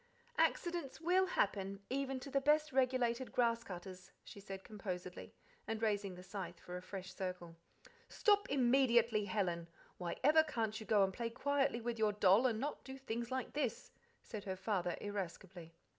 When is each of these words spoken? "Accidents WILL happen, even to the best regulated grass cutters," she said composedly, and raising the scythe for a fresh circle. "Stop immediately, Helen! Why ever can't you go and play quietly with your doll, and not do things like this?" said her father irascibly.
"Accidents 0.39 0.99
WILL 0.99 1.27
happen, 1.27 1.79
even 1.87 2.19
to 2.21 2.31
the 2.31 2.41
best 2.41 2.71
regulated 2.73 3.31
grass 3.31 3.63
cutters," 3.63 4.09
she 4.23 4.39
said 4.39 4.63
composedly, 4.63 5.35
and 5.67 5.79
raising 5.79 6.15
the 6.15 6.23
scythe 6.23 6.59
for 6.59 6.75
a 6.75 6.81
fresh 6.81 7.13
circle. 7.13 7.55
"Stop 8.09 8.49
immediately, 8.49 9.25
Helen! 9.25 9.67
Why 9.99 10.15
ever 10.23 10.41
can't 10.41 10.79
you 10.79 10.87
go 10.87 11.03
and 11.03 11.13
play 11.13 11.29
quietly 11.29 11.81
with 11.81 11.99
your 11.99 12.13
doll, 12.13 12.47
and 12.47 12.59
not 12.59 12.83
do 12.83 12.97
things 12.97 13.29
like 13.29 13.53
this?" 13.53 13.91
said 14.23 14.45
her 14.45 14.55
father 14.57 14.97
irascibly. 14.99 15.75